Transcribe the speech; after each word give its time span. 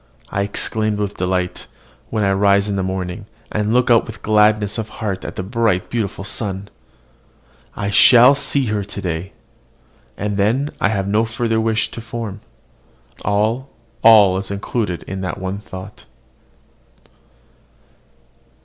I 0.31 0.41
exclaim 0.41 0.95
with 0.95 1.17
delight, 1.17 1.67
when 2.09 2.23
I 2.23 2.31
rise 2.33 2.67
in 2.67 2.75
the 2.75 2.81
morning, 2.81 3.27
and 3.51 3.71
look 3.71 3.91
out 3.91 4.07
with 4.07 4.23
gladness 4.23 4.79
of 4.79 4.89
heart 4.97 5.23
at 5.23 5.35
the 5.35 5.43
bright, 5.43 5.91
beautiful 5.91 6.23
sun. 6.23 6.69
"I 7.75 7.91
shall 7.91 8.33
see 8.33 8.65
her 8.65 8.83
today!" 8.83 9.31
And 10.17 10.37
then 10.37 10.71
I 10.81 10.87
have 10.89 11.07
no 11.07 11.23
further 11.23 11.61
wish 11.61 11.91
to 11.91 12.01
form: 12.01 12.39
all, 13.23 13.69
all 14.01 14.39
is 14.39 14.49
included 14.49 15.03
in 15.03 15.21
that 15.21 15.37
one 15.37 15.59
thought. 15.59 16.05